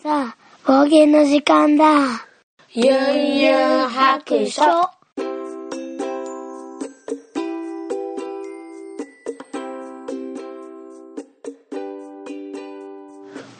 [0.00, 1.84] さあ、方言の時間だ。
[2.72, 4.62] ゆんゆん白書。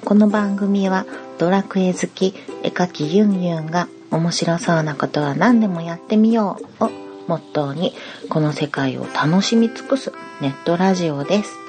[0.04, 1.06] この番組は
[1.38, 6.91] ドラクエ好き絵描きユンユンが面白そうなことは何でもやってみようを
[7.27, 7.95] モットーに
[8.29, 11.68] この世界を楽しみ尽くすネットラジオです。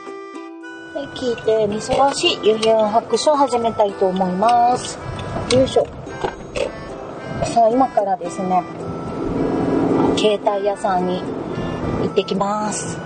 [1.16, 4.98] 聞いてみそらしいゆんゆん白書を始めたいと思います。
[5.54, 5.88] よいしょ。
[7.46, 8.64] さあ、今からですね、
[10.18, 11.22] 携帯屋さんに
[12.02, 12.98] 行ってきます。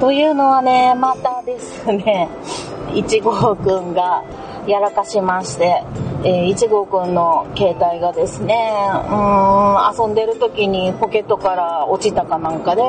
[0.00, 2.28] というのはね、またですね、
[2.94, 4.22] 1号くんが
[4.66, 5.82] やらかしまして、
[6.24, 12.82] えー、1号くんの携帯がですね、うーん、遊んでる時にポケットから落ちたかなんかで、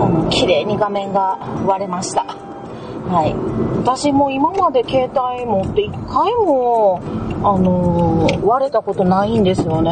[0.00, 2.47] うん、綺麗に画面が割れました。
[3.08, 3.34] はい。
[3.78, 7.00] 私も今まで携帯持って一回も、
[7.42, 9.90] あのー割れたことないんですよね。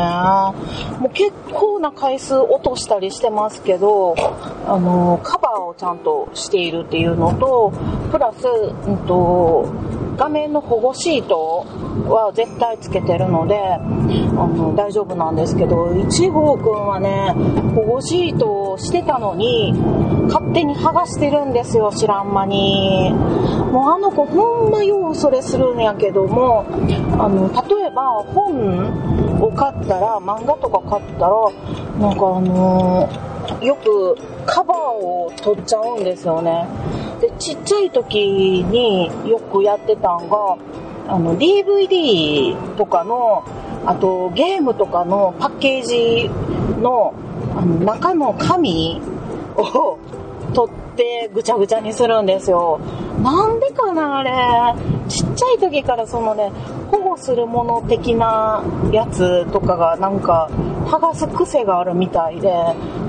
[0.98, 4.14] もう結構な回数落としたりしてますけど、
[4.66, 7.72] あのーカバーをちゃんとしているっていうのと、
[8.10, 9.66] プラス、うんと、
[10.16, 11.66] 画面の保護シート
[12.04, 13.80] は絶対つけてるので、あ
[14.46, 17.32] の、大丈夫なんですけど、1号くんはね、
[17.74, 19.72] 保護シートをしてたのに、
[20.28, 23.12] 勝手に剥がしてるんですよ、知らん間に。
[23.72, 26.64] もうあの子ほんまようそれするんやけども、
[27.18, 31.34] あの、例えば本を買ったら、漫画とか買ったら、
[32.00, 33.08] なんかあの
[33.62, 36.66] よくカバーを取っちゃうんですよね。
[37.20, 40.56] で、ちっちゃい時によくやってたんが、
[41.08, 43.44] あの、DVD とかの、
[43.84, 46.28] あとゲームとかのパッケージ
[46.80, 47.14] の
[47.56, 49.00] あの中の紙
[49.56, 49.98] を
[50.52, 52.80] 取ってぐちゃぐちゃにするんですよ。
[53.22, 54.30] なんでかなあれ。
[55.08, 56.50] ちっちゃい時からそのね、
[56.90, 60.50] 保護するもの的なやつとかがなんか
[60.86, 62.52] 剥がす癖があるみたいで、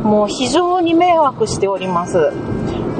[0.03, 2.31] もう非常に迷惑しております。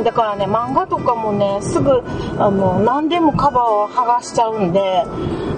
[0.03, 2.03] だからね、漫画とかもね、すぐ、
[2.37, 5.03] あの、何でもカバーを剥がしちゃうんで、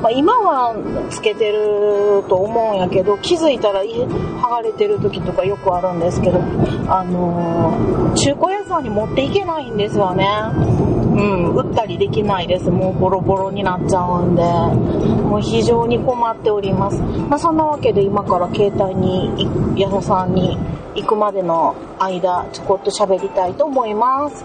[0.01, 0.75] まあ、今は
[1.09, 6.39] つけてると思うんやけど、気づいたら剥がれてる時とかよくあるんですけど、
[6.87, 10.25] あのー中古屋さんに持っていけないんですよね。
[10.25, 12.69] うん、売ったりできないです。
[12.69, 17.01] もうボロボロになっちゃうんで、もう非常に困っております。
[17.01, 20.57] まあ、そんなわけで今から携帯に、矢野さんに
[20.95, 24.43] 行くまでの間、ちょこっと喋りたいと思います。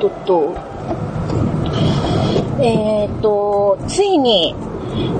[0.00, 0.54] とっと、
[2.60, 4.54] えーっと、ついに、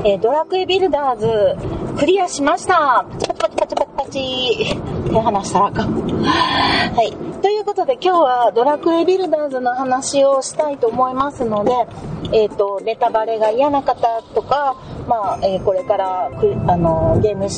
[0.04, 1.56] えードラクエビルダーズ
[1.98, 4.76] クリアしましたパチパチパチパチパチパチ
[5.10, 5.92] 手離したらあかん。
[6.22, 7.27] はい。
[7.48, 11.72] ということで今日はドラクエビルダーズの話をしたいと思いますので、
[12.34, 14.76] えっ、と、ネタバレが嫌な方とか、
[15.08, 17.48] まあ、えーこれからくあのゲーム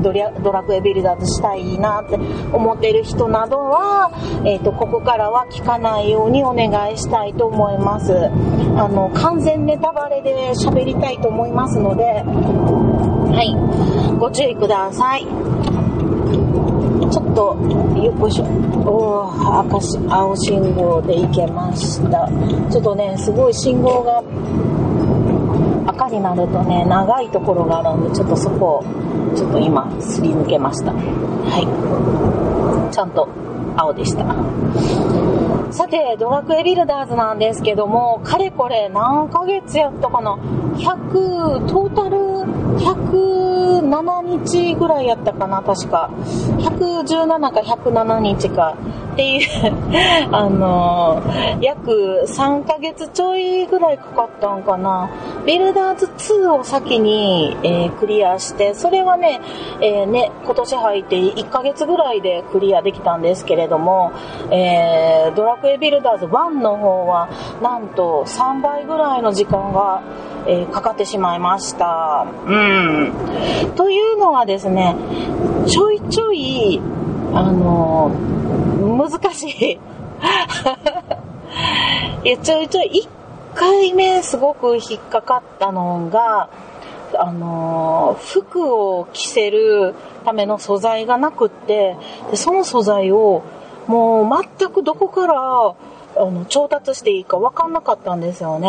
[0.00, 2.14] ドラクエビルダーズしたいなって
[2.52, 4.12] 思ってる人などは、
[4.46, 8.12] えっ、と、ここからは聞かないようにお願いしたいと思います。
[8.14, 14.18] あの、完全ネタバレで喋りたいと思いますので、はい。
[14.20, 15.26] ご注意ください。
[17.10, 17.56] ちょっと、
[18.00, 18.71] よっこいしょ。
[18.84, 22.28] おー赤し、青信号で行けました。
[22.70, 24.22] ちょっとね、すごい信号が
[25.86, 28.84] 赤になるとね、長いところがあるんで、ちょっとそこを、
[29.36, 30.92] ちょっと今、すり抜けました。
[30.92, 30.98] は
[32.90, 32.92] い。
[32.92, 33.28] ちゃんと
[33.76, 34.24] 青でした。
[35.72, 40.36] さて、ドラクエビルダーズなんですけども、かれこれ何ヶ月やったかな
[40.76, 42.18] ?100、トータル
[42.78, 43.61] 100
[44.02, 46.10] 17日ぐらいやったかな、確か。
[46.58, 48.76] 117か107日か。
[49.12, 49.48] っていう、
[50.32, 55.10] あのー約3ヶ月ちょいぐらいかかったんかな。
[55.44, 59.40] ビルダーズ2を先に、えークリアして、それはね、
[59.80, 64.12] えーね、今年入って1ヶ月ぐらいでクリアできたんですけれども、
[64.50, 67.28] えドラクエビルダーズ1の方は、
[67.62, 70.00] なんと3倍ぐらいの時間が、
[70.46, 72.26] えーかかってしまいました。
[72.46, 73.12] うん。
[73.76, 74.96] というのはですね、
[75.66, 76.80] ちょいちょい、
[77.34, 78.32] あのー
[79.10, 79.78] 難しい。
[82.24, 83.08] いや、ちょいちょい、
[83.54, 86.48] 1回目すごく引っかかったのが、
[87.18, 89.94] あのー服を着せる
[90.24, 91.96] ための素材がなくって、
[92.30, 93.42] でその素材を
[93.86, 94.28] もう
[94.58, 95.74] 全くどこからあ
[96.16, 98.68] の調達していいか分かんなかったんですよね。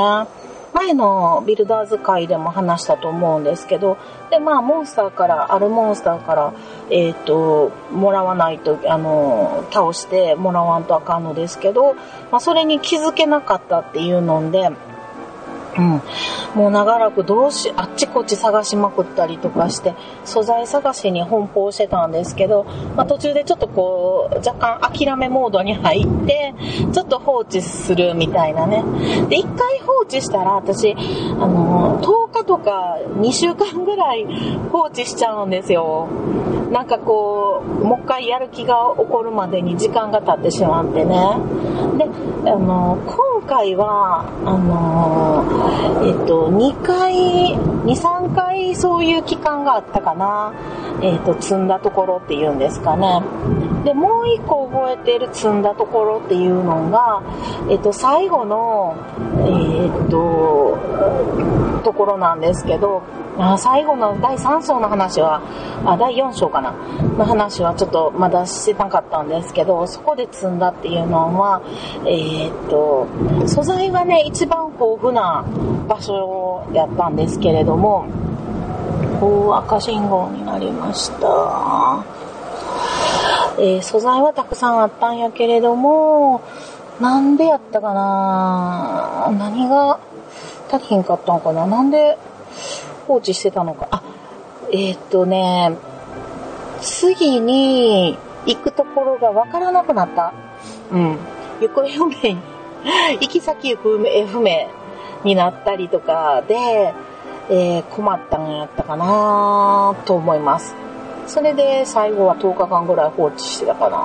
[0.73, 3.97] 前のビルダーズ会でも話したと思うんですけど、
[4.29, 6.53] で、まあ、モンスターから、あるモンスターから、
[6.89, 11.93] えっ、と、もらわないと、あの、倒してもらわんとあかんのですけど、
[12.31, 14.71] まあ、それに気づけなかったっていうので、
[15.77, 16.01] うん、
[16.55, 22.65] もう長らくどうし、あっちこっち探しまくったりとかして、素材探しに奔放してたんですけど、
[22.95, 26.53] まあ、途中でちょっとこう、若干諦めモードに入って、
[26.91, 28.83] ちょっと放置するみたいなね。
[29.29, 30.95] で、一回放置したら、私、あ
[31.47, 34.25] の、10日とか2週間ぐらい
[34.71, 36.07] 放置しちゃうんですよ。
[36.73, 41.15] なんかこう、もう一回やる気が起こるまでに時間が経ってしまってね。
[41.99, 45.45] で、あの、今回は、あの、
[46.03, 50.51] えっと、2回、2、3回そういう期間があったかな。
[51.01, 53.21] えっと、積んだところっていうんですかね。
[53.83, 57.21] で、もう一個覚えてる積んだところっていうのが、
[57.69, 58.95] えっと、最後の、
[59.39, 60.77] えっと、
[61.83, 63.03] ところなんですけど、
[63.37, 65.41] あ最後の第3章の話は、
[65.85, 66.71] あ、第4章かな
[67.17, 71.61] の話はちょっとまだしてなかったんですけど、そこで積んだっていうのは、
[72.05, 73.07] えー、っと、
[73.47, 75.43] 素材がね、一番豊富な
[75.87, 78.05] 場所やったんですけれども、
[79.19, 82.22] こう赤信号になりました。
[83.57, 86.41] えー、素材はたくさんあったんやけれども、
[86.99, 89.31] なんでやったかな？
[89.37, 89.99] 何が
[90.71, 91.67] 足りひんかったのかな？
[91.67, 92.17] なんで
[93.07, 93.87] 放置してたのか？
[93.91, 94.03] あ、
[94.71, 95.75] えー、っとね、
[96.81, 100.33] 次に行くところがわからなくなった。
[100.91, 101.17] うん。
[101.61, 102.37] 行方不明、
[103.21, 103.97] 行き先行方
[104.27, 104.67] 不明
[105.23, 106.93] になったりとかで、
[107.49, 110.75] えー、困ったんやったかなと思います。
[111.27, 113.97] それで最後は10日間ぐらい放置してたかな。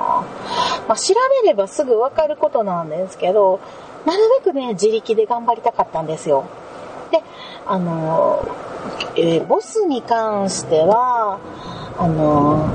[0.87, 1.13] まあ、調
[1.43, 3.59] べればすぐわかることなんですけど、
[4.05, 6.45] なるべくね、自力で頑張りたかったんですよ。
[7.11, 7.21] で、
[7.65, 8.47] あの
[9.15, 11.39] えー、ボスに関しては、
[11.97, 12.67] あの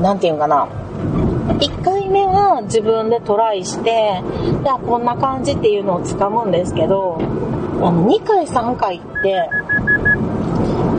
[0.00, 0.68] なんていうかな、
[1.58, 4.22] 1回目は自分でトライして、
[4.62, 9.48] じゃあこんな感じっていうのをつかむんですけど、あの2回3回って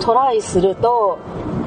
[0.01, 1.18] トライすると、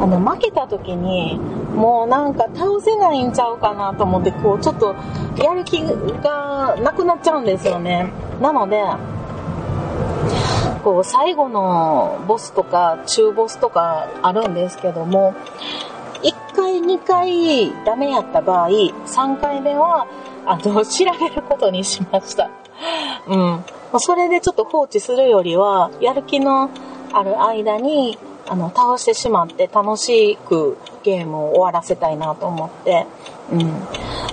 [0.01, 1.39] あの負けた時に
[1.75, 4.95] もうなんか倒せないんちゃうかなと思ってこうちょっと
[5.43, 8.13] やる気がなくなっちゃうんですよね。
[8.41, 8.83] なので
[10.85, 15.35] こう最後のボスとか中ボスとかあるんですけども
[16.23, 20.07] 1回2回ダメやった場合3回目は
[20.47, 22.51] あの調べることにしました。
[23.27, 23.65] うん。
[23.99, 26.71] それでちょっと放置するよりはやる気の
[27.13, 33.07] ある間にあの倒してしまって楽しくゲームを終わらせたいなと思って、
[33.53, 33.73] うん、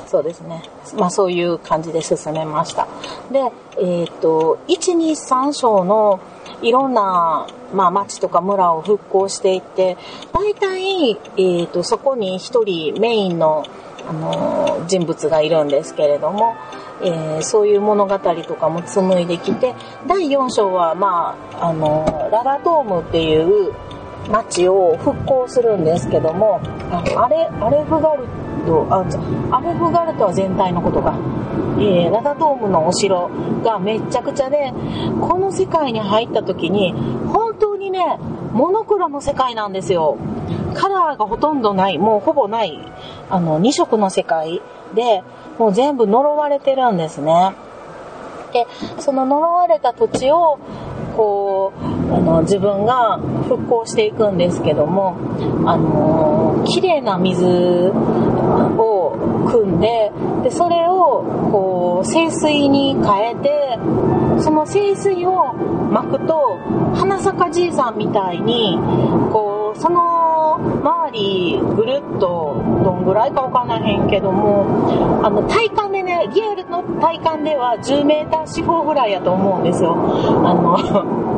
[0.08, 0.64] そうですね。
[0.96, 2.88] まあそういう感じで進めました。
[3.32, 3.40] で、
[3.78, 6.20] えっ、ー、と、1、2、3章の
[6.62, 9.98] いろんな、まあ、町とか村を復興していって、
[10.32, 13.66] 大体、えっ、ー、と、そこに一人メインの、
[14.06, 16.56] あの人物がいるんですけれども、
[17.02, 19.76] えー、そういう物語とかも紡いできて、
[20.08, 23.74] 第4章は、まあ、あのララドームっていう、
[24.30, 26.62] 町を復興するんですけども、
[26.92, 28.26] あれ、アレフガル
[28.66, 29.06] ト、あ、
[29.58, 31.18] アレフガルトは全体のことか。
[31.78, 33.30] えー、ラダドームのお城
[33.64, 34.74] がめっちゃくちゃで、
[35.20, 36.94] この世界に入った時に、
[37.28, 38.20] 本当にね、
[38.54, 40.18] モノクロの世界なんですよ。
[40.76, 42.80] カラーがほとんどない、もうほぼない、
[43.30, 44.62] あの、2色の世界
[44.94, 45.24] で、
[45.58, 47.54] もう全部呪われてるんですね。
[48.54, 48.68] で、
[49.00, 50.60] その呪われた土地を、
[51.16, 53.18] こうあの自分が
[53.48, 55.16] 復興していくんですけども
[55.66, 59.16] あの綺麗な水を
[59.48, 60.12] 汲んで
[60.44, 63.80] でそれをこう清水に変えて
[64.42, 65.54] その清水を
[65.92, 66.58] 巻くと
[66.96, 68.78] 花咲じいさんみたいに
[69.32, 79.94] こうその周りぐるっとどんぐらいかわからへんけどもあの体感でねリアルの体感では 10m 四方ぐらいやと思うんですよ。
[80.46, 81.33] あの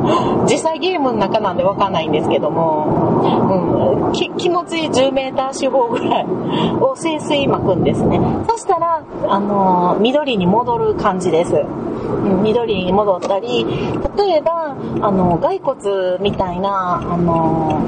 [0.48, 8.20] 実際ゲームの中なんでわかんないんですけども、うん、気持ちいい 10m 四方ぐらいを清水巻くんですね。
[8.48, 13.64] そしたらあの緑に戻る感じです、うん、緑に戻ったり
[14.16, 17.82] 例えばあの骸骨みたいなあの、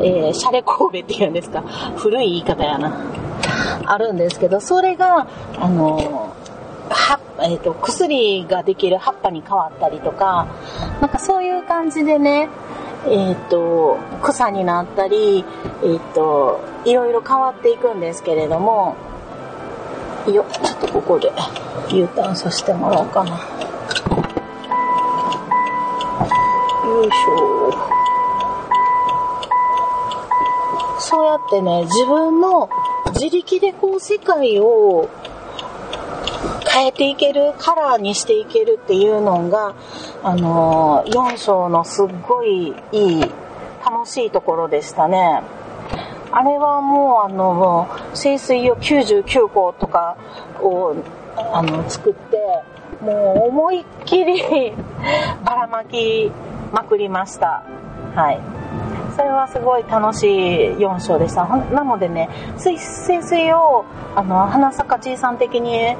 [0.00, 1.62] えー、シャレ神戸っていうんですか。
[1.96, 2.92] 古い言い方やな。
[3.86, 5.26] あるんですけどそれが
[5.58, 6.34] あの
[6.90, 10.46] はえーと、薬ができる葉っぱに変わったりとか
[11.00, 12.48] なんかそういう感じでね
[13.06, 15.44] えっ、ー、と草になったり、
[15.82, 18.96] えーと、いろいろ変わっていくんですけれども
[20.26, 21.30] よちょっとここで
[21.90, 23.30] U ターンさせてもらおうかな。
[23.30, 23.36] よ
[27.04, 27.70] いしょ。
[30.98, 32.70] そうやってね自分の
[33.12, 35.10] 自力でこう世界を
[36.74, 39.76] 変えていけるカラーにしていけるっていうのが
[40.24, 43.20] あのー、4章のすっごいいい、
[43.84, 45.42] 楽しいところでしたね。
[46.32, 50.16] あれはもうあの、清水を99個とか
[50.60, 50.96] を
[51.36, 52.36] あの作って、
[53.00, 54.72] もう思いっきり
[55.44, 56.32] ばらまき
[56.72, 57.62] まくりました。
[58.16, 58.40] はい。
[59.16, 61.46] それはすごい楽しい4章でした。
[61.46, 62.28] なのでね、
[62.58, 63.84] 水水を、
[64.16, 65.96] あの、花坂じいさん的に、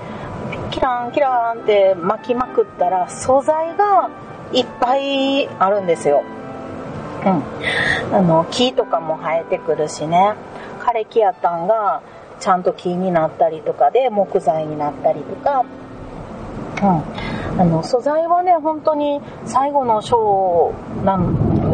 [0.75, 4.11] キランキランって巻きまくったら、素材が
[4.52, 6.25] いっぱいあるんですよ。
[7.25, 7.28] う
[8.11, 8.16] ん。
[8.16, 10.35] あの、木とかも生えてくるしね。
[10.81, 12.02] 枯れ木やったんが、
[12.40, 15.64] ちゃんと木になったりとかで木材になったりとか、
[16.83, 21.19] うん、あの素材はね本当に最後の章な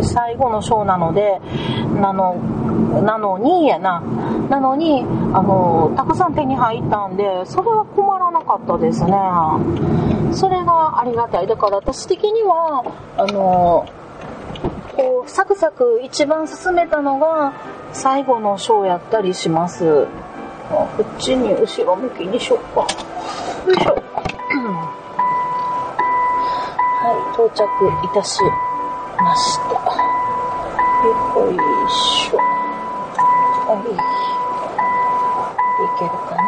[0.02, 1.40] 最後の章なので
[2.00, 2.34] なの
[3.02, 4.02] なのにやな
[4.50, 5.02] なのに
[5.32, 9.12] あのたくさん手に入ったんでそれは困らなかったですね。
[10.34, 11.46] それがありがたい。
[11.46, 12.82] だから私的には
[13.16, 13.86] あの
[14.96, 17.52] こうサクサク一番進めたのが
[17.92, 20.08] 最後の章やったりします。
[20.68, 22.80] こっちに後ろ向きにしよっか。
[22.80, 22.86] よ
[23.72, 23.94] いしょ。
[27.02, 27.62] はい到着
[28.04, 28.40] いたし
[29.16, 29.62] ました。
[31.38, 31.54] よい
[31.88, 32.49] しょ。
[36.00, 36.42] けるかな？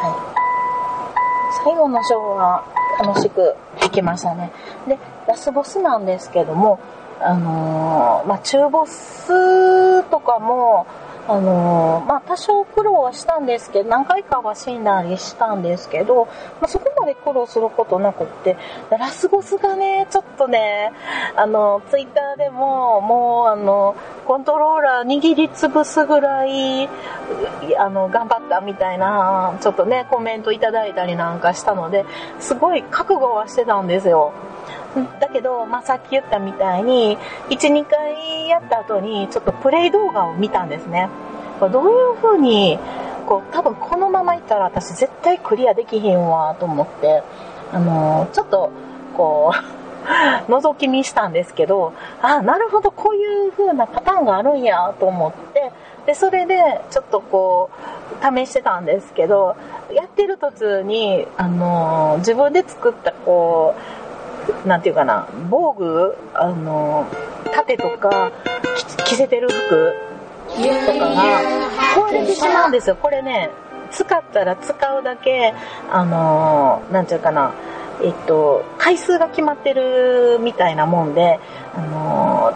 [0.00, 1.62] はい。
[1.64, 2.64] 最後のショーは
[3.00, 4.52] 楽しくできましたね。
[4.86, 6.78] でラスボスなんですけども
[7.20, 10.86] あのー、まあ中ボスとかも
[11.30, 18.56] あのまあ、多少苦労はしたんですけど、何回かは死んだりしたんですけど、まあ、そこまで苦労することなくって、
[18.90, 20.90] ラスボスがね、ちょっとね、
[21.36, 23.94] あの、ツイッターでも、もう、あの、
[24.26, 26.88] コントローラー握りつぶすぐらい、
[27.76, 32.06] あの、頑張ったみたいな、ちょっとね、コメントいただいたりなんかしたので、
[32.40, 34.32] すごい覚悟はしてたんですよ。
[35.20, 37.18] だけど、まあ、さっき言ったみたいに、
[37.50, 41.08] 1、2回やった後に、ちょっとプレイ動画を見たんですね。
[41.60, 42.78] どういう風に、
[43.26, 47.22] こう、多分このままいったら私絶対クリアできひんわ、と思って、
[47.72, 48.70] あの、ちょっと、
[49.16, 49.78] こう、
[50.50, 51.92] 覗き見したんですけど、
[52.22, 55.72] あ、なるほど、こういう風なパターンがあるんや、と思って、
[56.06, 57.70] で、それで、ちょっとこ
[58.22, 59.56] う、試してたんですけど、
[59.92, 64.07] やってる途中に、あのー、自分で作った、こう、
[64.66, 67.06] なんていうかな、防具、あの、
[67.52, 68.30] 盾とか、
[69.04, 69.94] 着せてる服
[70.48, 71.40] とかが
[71.96, 72.96] 壊れてしまうんですよ。
[72.96, 73.50] これね、
[73.90, 75.54] 使ったら使うだけ、
[75.90, 77.52] あの、なんていうかな、
[78.02, 81.40] えっと、回数が決まってるみたいなもんで、
[81.74, 82.54] あの、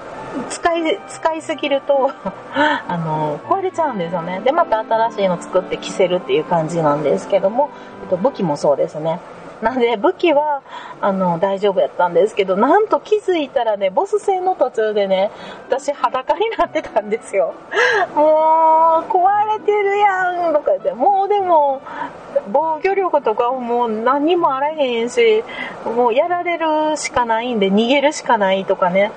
[0.49, 2.11] 使い、使いすぎると
[2.55, 4.41] あの、壊れちゃうんですよね。
[4.41, 7.71] で、また新しいの作って着せるっていう感じなんですけども、
[8.03, 9.21] えっと、武器もそうですね。
[9.63, 10.63] なんで武器は、
[11.01, 15.31] あの、大丈夫やったんですけど、なんと気づいたらね、ボス戦の途中でね、
[15.69, 17.55] 私裸になってたんですよ。
[18.17, 21.81] もう、壊れてるやんとか言って、もうでも、
[22.53, 25.45] 防御力とかもう何にもあらへんし、
[25.85, 29.13] もうやられるしかないんで逃げるしかないとかね。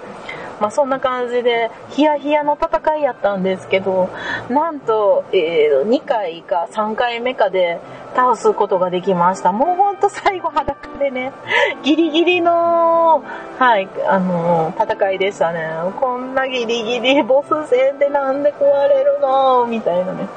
[0.59, 4.09] まあ、そんな感じで、ヒヤヒヤの戦いやったんですけど、
[4.49, 7.79] なんと、えー、2回か3回目かで
[8.15, 9.51] 倒すことができました。
[9.51, 11.33] もうほんと最後裸でね、
[11.83, 13.23] ギリギリの、
[13.59, 15.69] はい、あの、戦いでしたね。
[15.99, 19.65] こんなギリギリボス戦でなんで壊れるの？
[19.65, 20.27] みたいなね。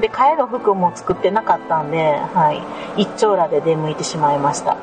[0.00, 2.62] で、替えの服も作ってなかったんで、はい、
[3.02, 4.76] 一丁羅で出向いてしまいました。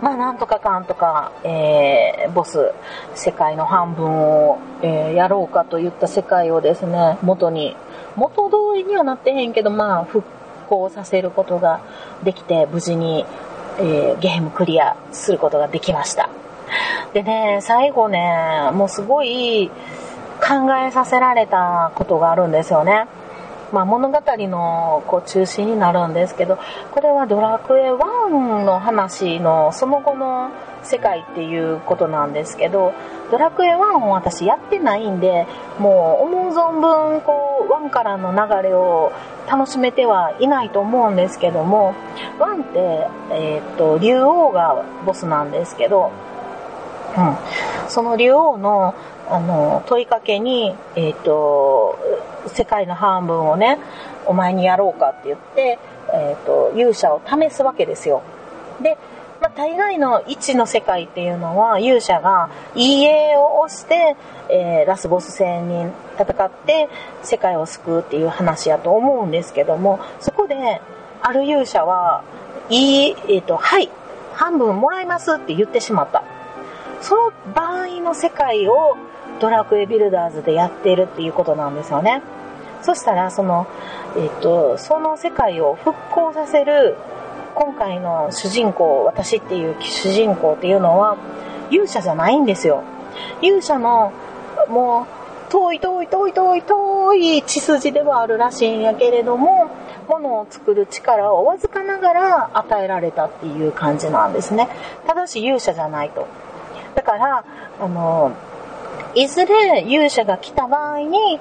[0.00, 2.72] まあ、なんとかかんとか、えー、ボス、
[3.14, 7.76] 世界の半分を、えー、やろうかといった世界をですね、元に、
[8.14, 10.24] 元通りにはなってへんけど、まあ、復
[10.68, 11.80] 行させることが
[12.22, 13.24] できて、無事に、
[13.78, 16.28] えー、ゲームクリアすることができました。
[17.12, 19.70] でね、最後ね、もうすごい
[20.40, 23.06] 考えさせられたことがあるんですよね。
[23.72, 26.58] まあ、物語のこう中心になるんですけど
[26.90, 30.50] これは「ドラクエ1」の話のその後の
[30.82, 32.92] 世界っていうことなんですけど
[33.30, 35.46] 「ドラクエ1」を私やってないんで
[35.78, 39.12] もう思う存分こう1からの流れを
[39.50, 41.94] 楽しめてはいないと思うんですけども
[42.38, 46.10] 1って、えー、っと竜王がボスなんですけど、
[47.18, 48.94] うん、その竜王の
[49.30, 51.98] あの問いかけに、えー、と
[52.48, 53.78] 世界の半分をね、
[54.26, 55.78] お前にやろうかって言って、
[56.12, 58.22] え、ー、と、勇者を試すわけですよ。
[58.82, 58.96] で、
[59.40, 64.16] まあ、大概の1の世界っていうのは、勇者が EA を押して、
[64.48, 66.88] えー、ラスボス戦に戦って
[67.22, 70.80] 世界を救うっていう話やと思うんですけども、そこで、
[71.20, 72.22] ある勇者は、
[72.70, 73.90] いい、えっ、ー、と、はい、
[74.34, 76.22] 半分もらいますって言ってしまった
[77.00, 78.96] その場合の世界を
[79.40, 82.22] ドラクエビルダーズでやっているっていうことなんですよね。
[82.82, 83.66] そしたらその、
[84.16, 86.96] えっと、その世界を復興させる
[87.54, 91.16] 今回の主人公私っていう主人公っていうのは
[91.70, 92.82] 勇者じゃないんですよ。
[93.42, 94.12] 勇者の
[94.68, 99.70] もう遠い遠い遠い遠い遠い血筋ではあるらしいんやけれども
[100.08, 104.68] 物を作る力をわずかながら与えられたっていう感じなんですね。
[105.06, 106.26] ただし勇者じゃないと。
[106.98, 107.44] だから
[107.80, 108.32] あの
[109.14, 111.38] いずれ勇者が来た場合に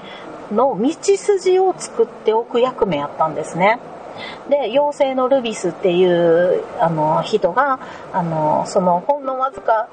[0.52, 3.80] の道筋を作っておく役目やったんですね。
[4.50, 7.80] で、妖精のルビスっていうあの人が、
[8.14, 9.90] あの、そのほんのわずか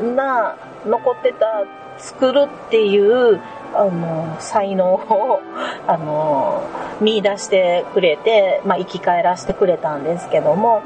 [0.00, 1.64] な残ってた
[1.98, 3.40] 作るっていう
[3.72, 5.40] あの才能を
[5.86, 6.68] あの
[7.00, 10.82] 見出してくれて、まあ、生き返らせてくれたんですけども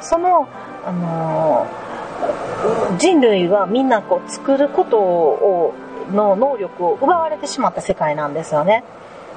[0.00, 0.48] その
[0.84, 1.66] あの
[2.98, 5.74] 人類はみんなこう作ることを
[6.12, 8.84] の能力を奪われてしまった世界なんですよね。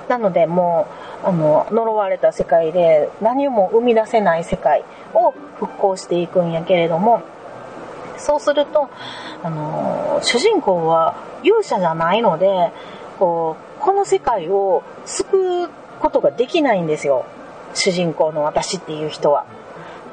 [0.07, 0.87] なのでも
[1.23, 7.21] うあの呪われた世界で何も生み出せない世界を復興していくんやけれども
[8.17, 8.89] そうすると
[9.43, 12.71] あの主人公は勇者じゃないので
[13.17, 17.25] こうこの世界を救うことができないんですよ
[17.73, 19.45] 主人公の私っていう人は。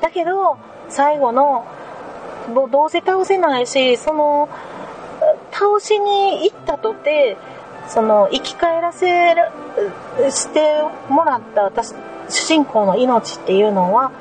[0.00, 0.56] だけど
[0.88, 1.66] 最後の
[2.48, 4.48] もうどうせ倒せないしその
[5.50, 7.36] 倒しに行ったとて
[7.88, 9.42] その生き返らせる
[10.30, 11.94] してもらった私
[12.28, 14.12] 主人公の命っていうのは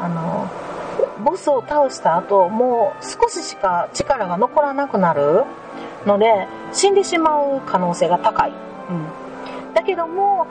[0.00, 0.50] あの
[1.24, 5.44] ボスを倒した後もう少ししか力が残らなくなる
[6.06, 10.46] ので死んでしまう可能性が高い、うん、だけども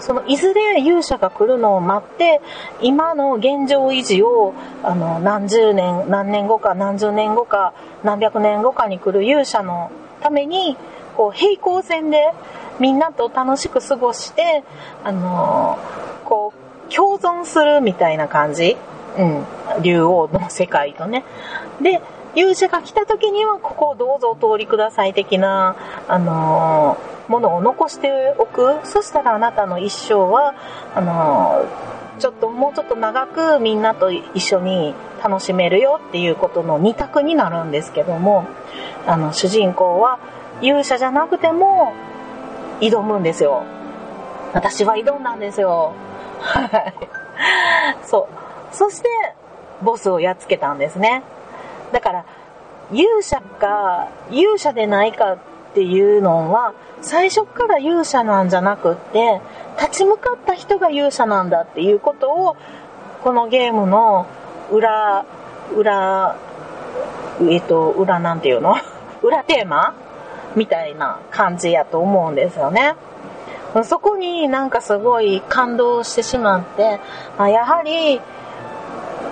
[0.00, 2.40] そのいずれ勇者が来るのを待って
[2.80, 7.74] 今の現状維持をあの何十年何年後か何十年後か
[8.04, 10.76] 何百年後かに来る勇者のために
[11.16, 12.32] こう平行線で
[12.78, 14.62] みんなと楽しく過ごして
[15.02, 15.78] あの
[16.24, 16.52] こ
[16.88, 18.76] う共存するみたいな感じ、
[19.18, 19.44] うん、
[19.82, 21.24] 竜王の世界とね。
[21.80, 22.00] で
[22.36, 28.80] 勇者が来た時にはここをどうぞお通りください的なあのーものを残しておく。
[28.84, 30.54] そしたらあなたの一生は
[30.94, 31.64] あの
[32.18, 38.46] ちょっともうちょっと長くみんなと一緒に楽しめるよっていうことの2択になるんですけども
[39.06, 40.18] あの主人公は
[40.62, 41.92] 勇者じゃなくても
[42.80, 43.64] 挑むんですよ。
[44.52, 45.92] 私は挑んだんですよ。
[46.40, 46.94] はい。
[48.04, 48.28] そ
[48.72, 48.74] う。
[48.74, 49.08] そして
[49.82, 51.22] ボスをやっつけたんですね。
[51.92, 52.24] だから
[52.92, 55.38] 勇者か勇者でないかっ
[55.74, 59.40] ていうのは最初から勇者なんじゃなくって
[59.78, 62.56] 立ち向かった人が勇者なんだっていうことを
[63.22, 64.26] このゲームの
[64.70, 65.26] 裏
[65.74, 66.36] 裏
[67.42, 68.76] えっと裏なんていうの？
[69.22, 69.94] 裏テーマ？
[70.54, 72.94] みたいな感じやと思うんですよね。
[73.84, 76.98] そこになんかすごい感動してしまって、
[77.36, 78.22] あやはり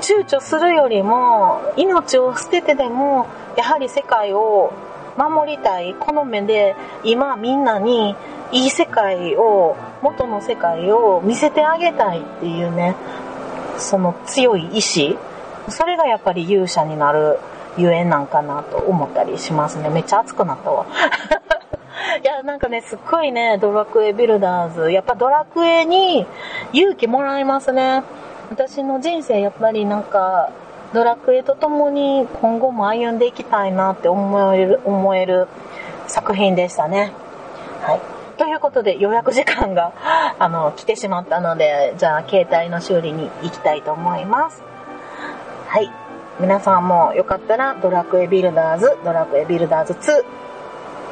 [0.05, 4.75] 躊躇するよりも命を捨ててでもやはり世界を
[5.17, 8.15] 守りたいこの目で今みんなに
[8.53, 12.95] いい世界を元の世界を見せてあげたいっていうね
[13.79, 15.17] その強い意志。
[15.69, 17.39] それがやっぱり勇者になる
[17.79, 19.89] ゆえなんかなと思ったりしますね。
[19.89, 20.87] めっちゃ熱くなったわ。
[22.23, 24.93] いやなんかねすっごいねドラクエビルダーズ。
[24.93, 26.27] やっぱドラクエに
[26.73, 28.05] 勇気もらいますね。
[28.51, 30.53] 私の人生やっぱりなんか
[30.93, 35.49] ドラクエとともに今後も歩んでいきたいなって思える思える
[36.07, 37.13] 作品でしたね。
[37.83, 38.01] はい。
[38.37, 39.93] ということで予約時間が
[40.39, 44.63] あの来てしまったので、じゃあ携帯の修理に行きたいと思います。
[45.69, 45.91] はい。
[46.41, 50.25] 皆さんもよかったらドラクエビルダーズ、ドラクエビルダーズ2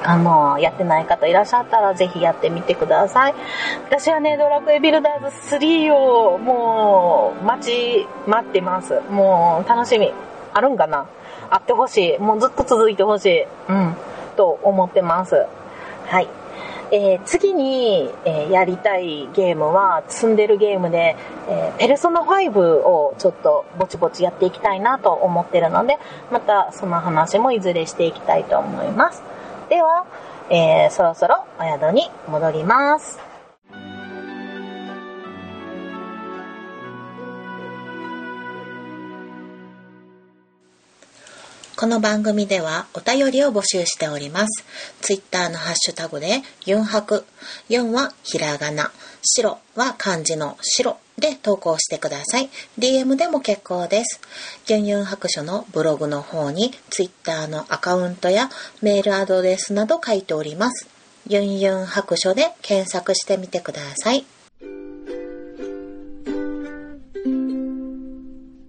[0.05, 3.35] あの、やってない方いらっしゃったらぜひやってみてください。
[3.87, 9.01] 私はね、ドラクエビルダーズ3をもう待ち、待ってます。
[9.11, 10.13] もう楽しみ。
[10.55, 11.07] あるんかな？
[11.51, 12.19] あってほしい。
[12.19, 13.47] もうずっと続いてほしい。
[13.69, 13.97] うん。
[14.37, 15.47] と思ってます。
[16.07, 16.29] はい。
[16.95, 21.17] えー、次に、えー、やりたいゲームは積んでるゲームで、
[21.49, 25.99] えー、ペルソナ5をちょっとぼちぼちやっていきたいなと思ってるので、
[26.31, 29.23] またその話もいずれしていきたいと思います。
[29.73, 30.05] では、
[30.51, 33.32] えー、そろそろお宿に戻ります。
[41.83, 44.65] この番組ではお便りを募集しております。
[45.01, 47.25] ツイッターのハッシュタグで、ユンハク。
[47.69, 48.93] ユンはひらがな。
[49.21, 52.51] 白は漢字の白で投稿してください。
[52.79, 54.21] DM でも結構です。
[54.69, 58.49] ユンユン白書のブログの方にツイッターのアカウントや
[58.81, 60.87] メールアドレスなど書いております。
[61.27, 64.25] ユンユン白書で検索してみてください。